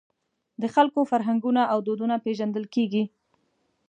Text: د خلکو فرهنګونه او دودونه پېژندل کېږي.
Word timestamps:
د 0.61 0.63
خلکو 0.75 0.99
فرهنګونه 1.11 1.61
او 1.71 1.77
دودونه 1.87 2.15
پېژندل 2.25 2.65
کېږي. 2.75 3.03